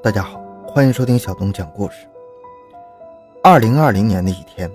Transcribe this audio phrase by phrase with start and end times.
[0.00, 2.06] 大家好，欢迎收听小东讲故事。
[3.42, 4.70] 二零二零年的一天，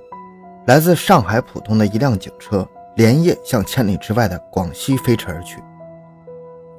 [0.67, 5.63] 来自上海浦东的一辆警车连夜向千里之外的广西飞驰而去。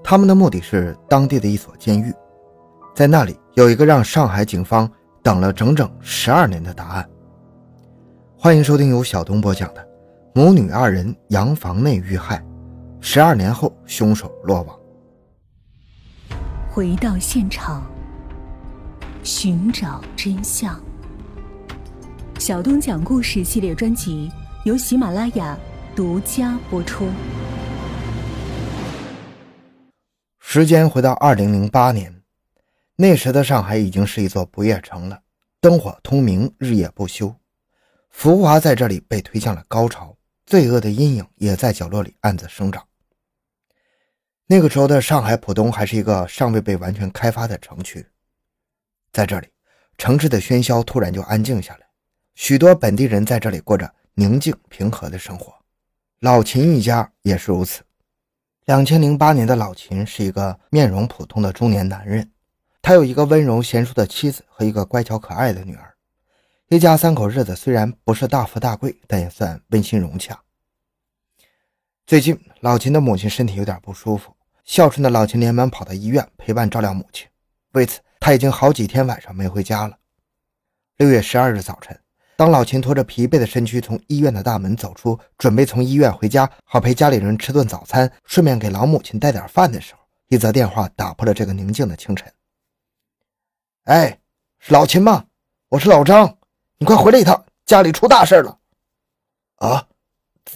[0.03, 2.13] 他们的目的是当地的一所监狱，
[2.95, 4.89] 在那里有一个让上海警方
[5.23, 7.09] 等了整整十二年的答案。
[8.39, 9.81] 欢迎收听由小东播讲的
[10.35, 12.45] 《母女二人洋房内遇害，
[13.01, 14.79] 十二年后凶手落网》。
[16.71, 17.83] 回到现场。
[19.25, 20.79] 寻找真相。
[22.39, 24.31] 小东讲故事系列专辑
[24.65, 25.59] 由喜马拉雅
[25.97, 27.09] 独家播出。
[30.39, 32.15] 时间回到二零零八年，
[32.97, 35.19] 那时的上海已经是一座不夜城了，
[35.59, 37.35] 灯火通明，日夜不休，
[38.11, 42.87] 浮华在这里被推向了高潮，罪恶的阴影也在角落里暗自生长。
[44.47, 48.07] 那个时候的上海浦东还是一个尚未被完全开发的城区。
[49.15, 49.47] 在这里，
[49.97, 51.87] 城市的喧嚣突然就安静下来，
[52.35, 55.55] 许多本地人在这里过着宁静平和的生活。
[56.19, 57.85] 老秦一家也是如此。
[58.65, 62.29] 两千零八年的老秦是一个面容普通的中年男人，
[62.83, 65.95] 他有一个温柔贤淑的妻子和一个乖巧可爱的女儿，
[66.69, 70.37] 一家三口日子虽然不是大富大贵，但也算温馨融洽。
[72.05, 77.29] 最近，老秦的母亲身体有点不舒服，孝顺的老秦连忙跑到医院陪伴照料母亲，
[77.75, 78.01] 为此。
[78.25, 79.99] 他已经好几天晚上没回家了。
[80.97, 82.01] 六月十二日早晨，
[82.39, 92.33] 当老秦拖着疲惫的身躯从医院的大门走出，准备从医院回家，好陪家里人吃顿早餐，顺便给老母亲带点饭的时候，一则电话打破了这个宁静的清晨。
[93.83, 94.19] 哎，
[94.59, 95.27] 是老秦吗？
[95.69, 96.39] 我是老张，
[96.79, 98.59] 你快回来一趟，家里出大事了。
[99.57, 99.87] 啊？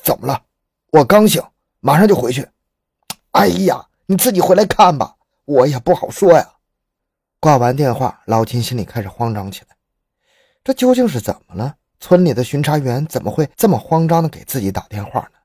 [0.02, 0.42] 怎么了？
[0.92, 1.42] 我刚醒，
[1.80, 2.48] 马上就回去。
[3.33, 6.55] 哎呀，你自己回来看吧，我也不好说呀。
[7.41, 9.77] 挂完电话，老秦心里开始慌张起来。
[10.64, 11.77] 这究竟是怎么了？
[12.01, 15.39] 村里的巡查员怎么会这么慌张的给自己打电话呢？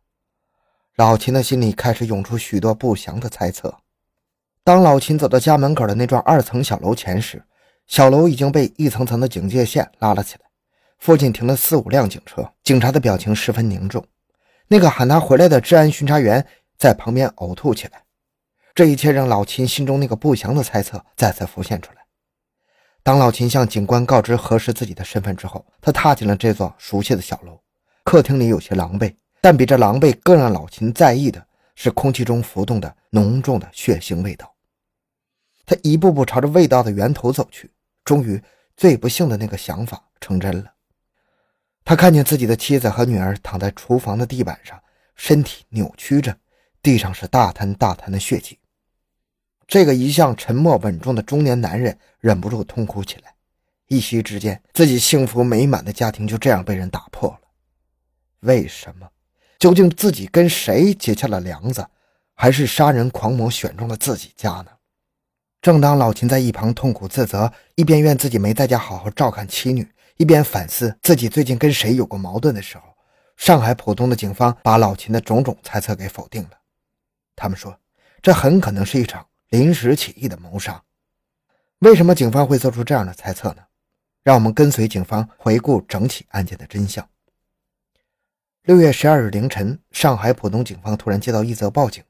[0.96, 3.76] 老秦的心里开始涌出许多不祥的猜测。
[4.64, 7.44] 当老秦走到家门口的那幢二层小楼前时，
[7.86, 10.46] 小楼已经被一层层的警戒线拉了起来，
[10.98, 14.04] 附近停了四五辆警车，警察的表情十分凝重。
[14.68, 16.44] 那个喊他回来的治安巡查员
[16.76, 18.03] 在旁边呕吐起来。
[18.76, 21.98] 这一切让老秦心中那个不祥的猜测再次浮现出来。
[23.04, 27.60] 当老秦向警官告知核实自己的身份之后，他踏进了这座熟悉的小楼。
[28.04, 31.46] 客厅里有些狼狈，但比这狼狈更让老秦在意的
[31.76, 34.52] 是空气中浮动的浓重的血腥味道。
[35.66, 37.72] 他一步步朝着味道的源头走去，
[38.04, 38.42] 终于，
[38.76, 40.74] 最不幸的那个想法成真了。
[41.86, 44.82] 他看见自己的妻子和女儿躺在厨房的地板上，
[45.16, 46.36] 身体扭曲着，
[46.82, 48.58] 地上是大滩大滩的血迹。
[49.68, 53.34] 这个一向沉默稳重的中年男人忍不住痛哭起来。
[53.88, 57.40] 一夕之间，自己幸福美满的家庭就这样被人打破了。
[58.42, 59.08] 为什么？
[59.60, 61.88] 究竟自己跟谁结下了梁子？
[62.36, 64.68] 还是杀人狂魔选中了自己家呢？
[65.62, 69.88] 正当老秦在一旁痛苦自责，一边怨自己没在家好好照看妻女，
[70.18, 72.84] 一边反思自己最近跟谁有过矛盾的时候，
[73.38, 76.50] 上海浦东的警方把老秦的种种猜测给否定了。
[77.36, 77.80] 他们说，
[78.22, 79.26] 这很可能是一场。
[79.54, 80.82] 临时起意的谋杀，
[81.78, 83.62] 为什么警方会做出这样的猜测呢？
[84.24, 87.08] 让我们跟随警方回顾整起案件的真相。
[88.64, 92.04] 六月十二日凌晨，上海浦东警方突然接到一则报警，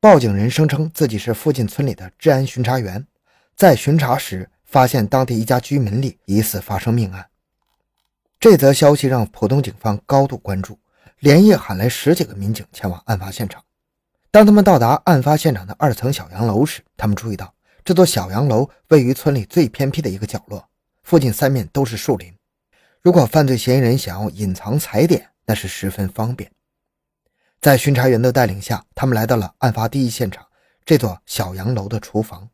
[0.00, 3.06] 报警人声称自己是附近村里的治安巡查员，
[3.54, 7.24] 在巡查时发现当地一家居民里疑似发生命案。
[8.40, 10.76] 这则消息让浦东警方高度关注，
[11.20, 13.62] 连夜喊来十几个民警前往案发现场。
[14.34, 20.68] 当他们到达案发现场的二层小洋楼时，他们注意到这座小洋楼位于村里最偏僻的一个角落，
[21.04, 22.34] 附近三面都是树林。
[23.00, 26.50] 如果犯罪嫌疑人想要隐藏踩点，那是十分方便。
[27.60, 30.44] 在巡查员的带领下，他们来到了案发第一现场——
[30.84, 32.48] 这座小洋楼的厨房。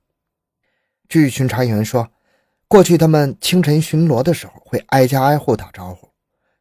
[1.08, 2.06] 据巡查员说，
[2.68, 6.10] 过去他们清晨巡逻的时候会挨家挨户打招呼，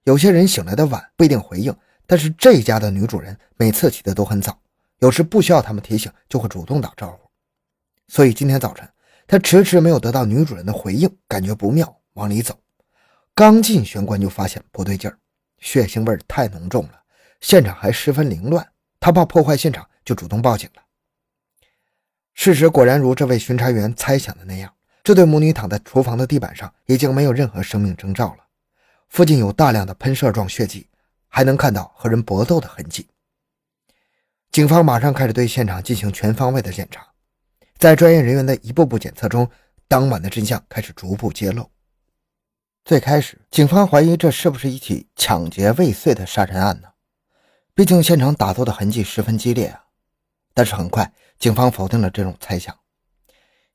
[0.06, 1.76] 有些人醒来的晚不一定回应，
[2.08, 4.58] 但是这家的女主人每次起的都很早。
[5.00, 7.30] 有时不需要他们提醒，就会主动打招呼。
[8.08, 8.88] 所以今天早晨，
[9.28, 12.58] 他迟迟没有得到女主人的回应，感觉不妙，往里走。
[13.34, 15.18] 刚进玄关就发现不对劲儿，
[15.60, 17.02] 血腥味太浓重了，
[17.40, 18.68] 现场还十分凌乱。
[19.00, 20.82] 他怕破坏现场，就主动报警了。
[22.34, 24.74] 事实果然如这位巡查员猜想的那样，
[25.04, 28.40] 这对母女躺在厨房的地板上，已经没有任何生命征兆了。
[29.08, 30.88] 附近有大量的喷射状血迹，
[31.30, 33.08] 还能看到和人搏斗的痕迹。
[34.52, 37.06] 警方马上开始对现场进行全方位的检查，
[37.78, 39.48] 在专业人员的一步步检测中，
[39.88, 41.70] 当晚的真相开始逐步揭露。
[42.84, 46.88] 最开始，警方怀疑这是不是一起抢劫未遂的杀人案呢？
[47.76, 49.84] 毕竟现场打斗的痕迹十分激烈啊。
[50.56, 52.76] 但是很快，警方否定了这种猜想，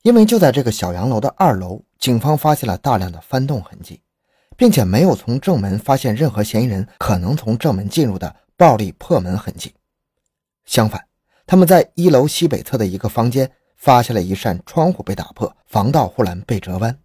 [0.01, 4.01] 因为就在这个小洋楼的二楼，警方发现了大量的翻动痕迹，
[4.57, 9.73] 并且没有从正门发现任何嫌疑人可能从正门进入的暴力破门痕迹。
[10.65, 11.07] 相反，
[11.45, 16.99] 他们在一楼西北侧的一个房间发现了一扇窗户被打破，防盗护栏被折弯。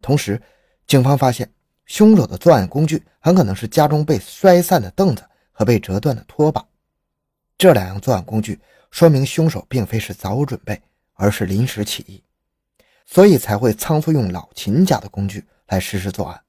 [0.00, 0.40] 同时，
[0.86, 1.52] 警方发现
[1.86, 6.64] 凶手的作案工具很可能是家中被摔散的凳子和被折断的拖把。
[7.56, 8.60] 这两样作案工具
[8.92, 10.80] 说明凶手并非是早有准备，
[11.14, 12.22] 而是临时起意，
[13.04, 16.40] 所以才会仓促用老秦家的工具来实施作案，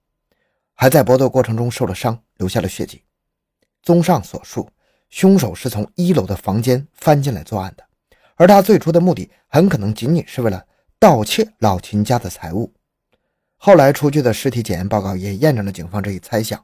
[0.75, 3.01] 还在搏斗过程中受了伤，留下了血迹。
[3.81, 4.69] 综上所述。
[5.09, 7.83] 凶手是从一楼的房间翻进来作案的，
[8.35, 10.65] 而他最初的目的很可能仅仅是为了
[10.99, 12.73] 盗窃老秦家的财物。
[13.57, 16.63] 后来出具的尸体检验报告也验证了警方这一猜想。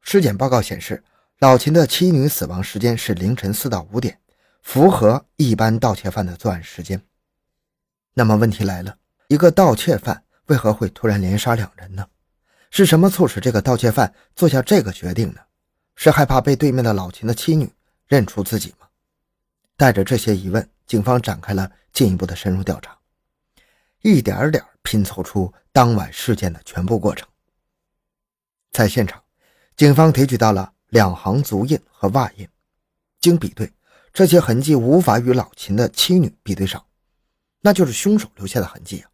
[0.00, 1.04] 尸检报告显示，
[1.38, 4.18] 老秦的妻女死亡时间是凌晨四到五点，
[4.62, 7.00] 符合一般盗窃犯的作案时间。
[8.14, 8.96] 那么问题来了，
[9.28, 12.06] 一个盗窃犯为何会突然连杀两人呢？
[12.70, 15.40] 是什么促使这个盗窃犯做下这个决定呢？
[16.00, 17.68] 是害怕被对面的老秦的妻女
[18.06, 18.86] 认出自己吗？
[19.76, 22.96] 带着这些疑问，警方展开了进一步的深入调查，
[24.02, 27.26] 一点点拼凑出当晚事件的全部过程。
[28.70, 29.20] 在现场，
[29.76, 32.48] 警方提取到了两行足印和袜印，
[33.18, 33.72] 经比对，
[34.12, 36.86] 这些痕迹无法与老秦的妻女比对上，
[37.60, 39.10] 那就是凶手留下的痕迹啊！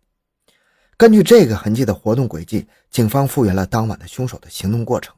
[0.98, 5.16] 根据这个痕迹的活动轨迹，警方复原了当晚的凶手的行动过程。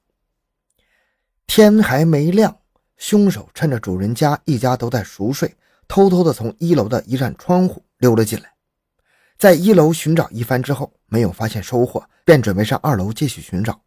[1.46, 2.56] 天还没亮，
[2.96, 5.54] 凶手趁着主人家一家都在熟睡，
[5.88, 8.52] 偷偷的从一楼的一扇窗户溜了进来。
[9.38, 13.81] 在一楼寻找一番之后，没有发现收获，便准备上二楼继续寻找。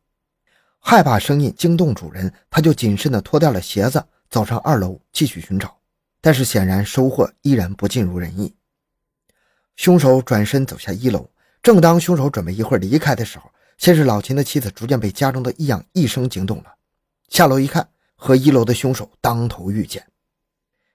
[0.80, 5.78] 害怕声音惊动主人，他就谨慎的脱掉了鞋子，走上二楼继续寻找。
[6.22, 8.56] 但是显然收获依然不尽如人意。
[9.76, 11.30] 凶手转身走下一楼，
[11.62, 16.76] 正当凶手准备一会儿离开的时候，先是老秦的妻子逐渐被家中的异样一声惊动了。
[17.30, 20.06] 下楼一看，和一楼的凶手当头遇见。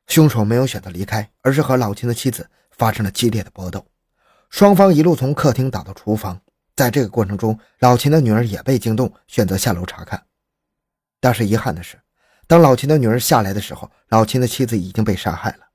[0.06, 3.86] 凶手没有选择离开，而是和老秦的妻子发生了激烈的搏斗。
[4.50, 6.40] 双方一路从客厅打到厨房，
[6.76, 10.26] 在这个过程中，老秦的女儿也被惊动，选择下楼查看。
[11.20, 11.98] 但是遗憾的是，
[12.46, 15.68] 当老秦的女儿下来的时候，老秦的妻子已经被杀害了。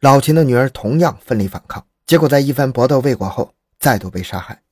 [0.00, 4.62] 老秦的女儿同样奋力反抗，结果在一番搏斗未果后，再度被杀害。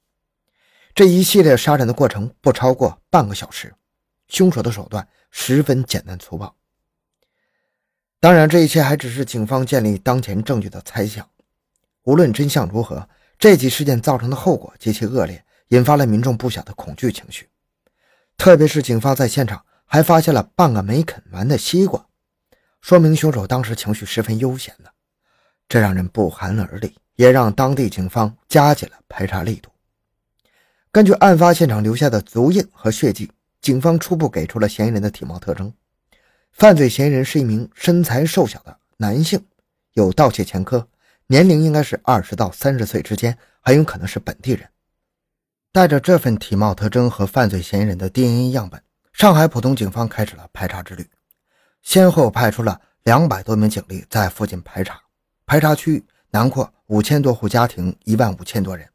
[0.94, 3.74] 这一系列杀人的过程不超过半个小时。
[4.28, 6.54] 凶手的手段十分简单粗暴。
[8.18, 11.28] 当然，这一切还只是警方建立当前证据的猜想。
[12.02, 13.08] 无论真相如何，
[13.38, 17.48] 这起事件造成的后果极其恶劣，引发了民众不小的恐惧情绪。
[18.36, 22.06] 特别是警方在现场还发现了半个没啃完的西瓜，
[22.80, 24.92] 说明凶手当时情绪十分悠闲的，
[25.68, 29.70] 这让人不寒而栗，也让当地警方加紧了排查力度。
[30.90, 33.30] 根据案发现场留下的足印和血迹。
[33.60, 35.72] 警方初步给出了嫌疑人的体貌特征，
[36.52, 39.44] 犯罪嫌疑人是一名身材瘦小的男性，
[39.94, 40.88] 有盗窃前科，
[41.26, 44.68] 年龄应该是二十到三十岁之间，很有可能是本地人。
[45.72, 48.82] 带着这份体貌特征和犯罪嫌疑人的 DNA 样本，
[49.12, 51.06] 上海浦东警方开始了排查之旅，
[51.82, 55.00] 先后派出了两百多名警力在附近排查，
[55.44, 58.88] 排查区域囊括五千多户家庭，一万五千多人。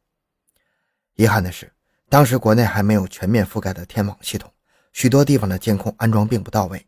[1.15, 1.71] 遗憾的是，
[2.11, 4.51] 当时国内还没有全面覆盖的天网系统。
[4.91, 6.85] 许多地方的监控安装并不到位，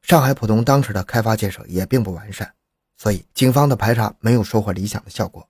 [0.00, 2.48] 上海浦东当时的开发建设也并不完善，
[2.96, 5.44] 所以警方的排查没有收获理想的效果。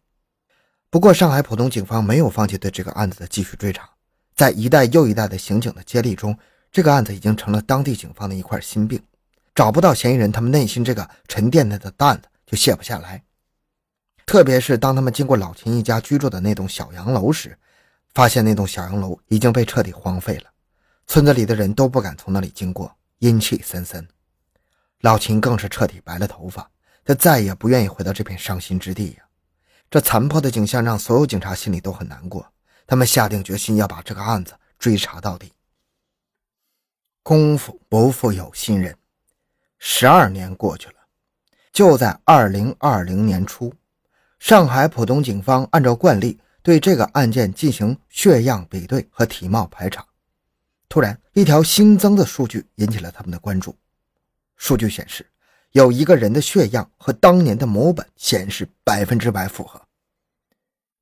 [0.89, 3.91] 不过，上海浦东警方没有放弃对这个案子的继续追查，
[4.35, 6.35] 在一代又一代的刑警的接力中，
[6.73, 8.99] 这个案子已经成了当地警方的一块心病。
[9.55, 13.23] 找不到嫌疑人，他们内心这个沉甸甸的担子就卸不下来。
[14.25, 17.59] 特别是当他们经过老秦一家居住的那栋小洋楼时，
[18.15, 20.51] 发现那栋小洋楼已经被彻底荒废了。
[21.07, 24.07] 村子里的人都不敢从那里经过，阴气森森。
[25.01, 26.71] 老秦更是彻底白了头发，
[27.05, 29.25] 他再也不愿意回到这片伤心之地呀。
[29.91, 32.47] 这残破的景象让所有警察心里都很难过，
[32.87, 35.53] 他们下定决心要把这个案子追查到底。
[37.23, 38.97] 功夫不负有心人，
[39.79, 40.95] 十二年过去了，
[41.73, 43.75] 就在二零二零年初，
[44.39, 50.05] 上海浦东警方按照惯例对这个案件进行血样比对和体貌排查。
[50.89, 53.77] 突然，一条新增的数据引起了他们的关注。
[54.57, 55.25] 数据显示，
[55.73, 59.81] 有一个人的血样和当年的某本显示百分之百符合。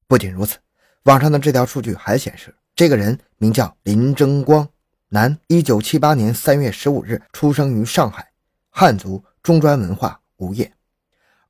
[0.06, 0.58] 不仅如此，
[1.04, 4.68] 网上的这条数据还显示，这个人名叫林争光，
[5.08, 8.30] 男，一九七八年三月十五日出生于上海，
[8.70, 10.70] 汉族，中专文化，无业。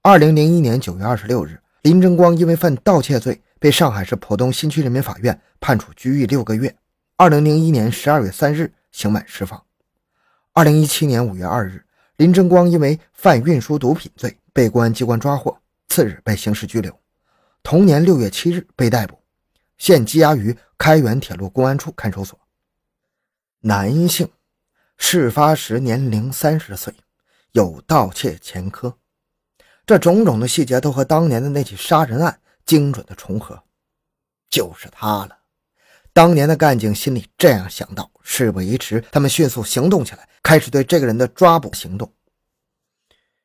[0.00, 6.74] 二零零一年九月二十六日，林争光因为犯盗窃罪被上海市浦东新区人民法院判处拘役六个月。
[7.16, 9.62] 二零零一年十二月三日刑满释放。
[10.52, 11.84] 二零一七年五月二日，
[12.16, 16.96] 林争光因为犯运输毒品罪被公安机关抓获，次日被刑事拘留。
[17.62, 19.18] 同年六月七日被逮捕，
[19.76, 22.38] 现羁押于开原铁路公安处看守所。
[23.60, 24.28] 男性，
[24.96, 26.94] 事发时年龄三十岁，
[27.52, 28.96] 有盗窃前科。
[29.84, 32.38] 这种种的细节都和当年的那起杀人案
[32.68, 33.64] 精准的重合，
[34.50, 35.38] 就是他了。
[36.12, 42.12] 当年的干警心里这样想到，事不宜迟，他们迅速行动起来，开始对这个人的抓捕行动。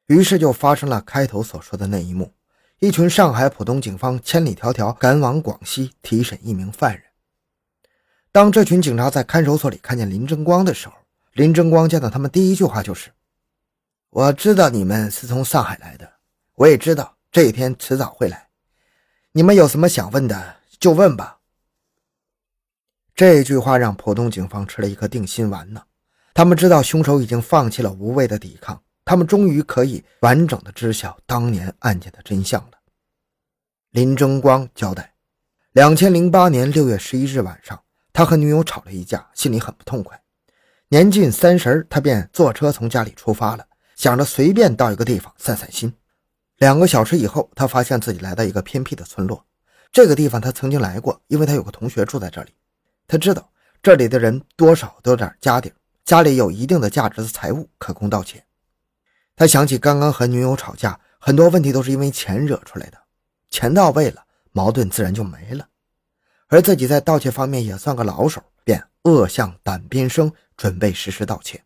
[0.07, 2.33] 于是就发生了开头所说的那一幕：
[2.79, 7.03] 一群上海浦东警方千里迢迢赶往广西提审一名犯人。
[8.33, 10.95] 当这群警察在看守所里看见林争光的时候，
[11.31, 13.11] 林争光见到他们第一句话就是
[14.11, 16.11] ：“我知道你们是从上海来的，
[16.55, 18.49] 我也知道这一天迟早会来。
[19.35, 21.39] 你们有什么想问的就问吧。”
[23.15, 25.83] 这句话让浦东警方吃了一颗定心丸呢。
[26.33, 32.71] 他们知道凶手已经放弃了无谓的抵抗，他们终于可以完整的知晓当年案件的真相了。
[33.91, 35.13] 林争光交代：，
[35.71, 37.79] 两千零八年六月十一日晚上。
[38.11, 40.21] 他和女友吵了一架，心里很不痛快。
[40.89, 45.91] 年近三十，他便坐车从家里出发了，想着随便到一个地方散散心。
[46.57, 49.45] 两个小时以后，他发现自己来到一个偏僻的村落。
[49.91, 52.51] 这个地方他曾经来过，因为他有个同学住在这里。
[53.07, 53.49] 他知道
[53.81, 55.71] 这里的人多少都有点家底，
[56.05, 58.43] 家里有一定的价值的财物可供盗窃。
[59.35, 62.97] 他想起刚刚和女友吵架，很多问题都是因为钱惹出来的，
[63.49, 65.67] 钱到位了，矛盾自然就没了。
[66.47, 71.63] 而自己在盗窃方面也算个老手，便恶向胆边生，准备实施盗窃。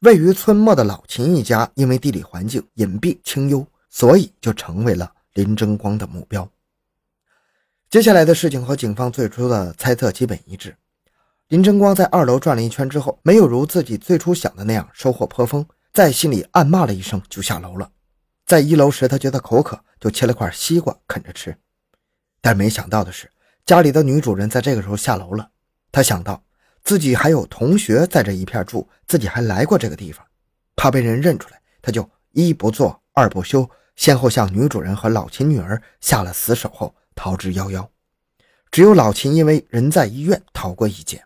[0.00, 3.66] 位于村末的老秦一家，因为地理环境隐蔽清幽，
[3.96, 6.46] 所以就成为了林争光的目标。
[7.88, 10.76] 接下来的事情和警方最初的猜测基本一致。
[11.48, 17.90] 林争光在二楼转了一圈之后，没有如自己最初想的那样收获颇丰，在心里暗骂了一声，就下楼了。
[18.44, 21.56] 在一楼时，他觉得口渴，就切了块西瓜啃着吃。
[22.42, 23.30] 但没想到的是。
[23.64, 25.48] 家里的女主人在这个时候下楼了，
[25.90, 26.44] 他想到
[26.84, 30.22] 自己还有同学在这一片住，自己还来过这个地方，
[30.76, 37.86] 怕被人认出来，他就一不做二不休，先后向女主人和老秦女儿下了死手后逃之夭夭。
[38.70, 41.24] 只有老秦因为人在医院逃过一劫。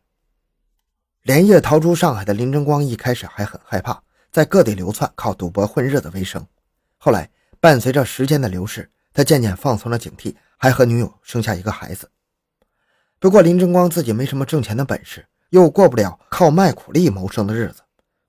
[1.22, 6.46] 连夜逃出上海的林争光一开始还很害怕，在各地流窜，靠赌博混日子为生。
[6.96, 7.28] 后来
[7.60, 12.10] 伴随着时间的流逝，他渐渐放松了警惕，还和女友生下一个孩子。
[13.18, 17.82] 不过林争光自己没什么挣钱的本事，又过不了靠卖苦力谋生的日子。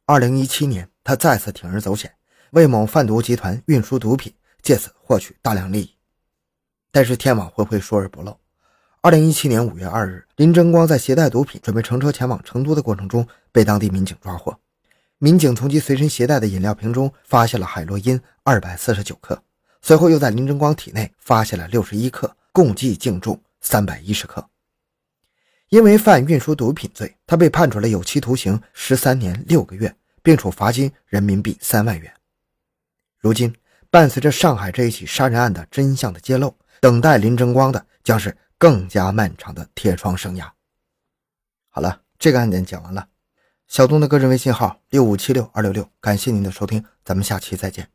[0.05, 2.13] 二零一七年，他再次铤而走险，
[2.51, 5.89] 为某贩毒集团运输毒品，借此获取大量利益。
[6.91, 8.37] 但是天网恢恢，疏而不漏。
[8.99, 14.59] 二零一七年五月二日，林争光在携带毒品准备乘车前往成都的过程中，被当地民警抓获。
[15.17, 19.41] 民警从其随身携带的饮料瓶中发现了海洛因二百四十九克，
[19.81, 24.45] 随后又在林争光体内发现了六十一克，共计净重三百一十克。
[25.69, 32.13] 因为犯运输毒品罪，他被判处了有期徒刑十三年六个月，并处罚金人民币三万元。
[33.21, 33.55] 如今，
[33.91, 40.49] 伴随着上海这一起杀人案的真相的揭露，等待林争光的将是更加漫长的铁窗生涯。
[41.69, 43.07] 好了，这个案件讲完了。
[43.67, 47.87] 小东的个人微信号六五七六二六六，感谢您的收听，咱们下期再见。